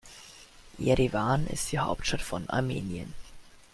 [0.79, 3.13] Jerewan ist die Hauptstadt von Armenien.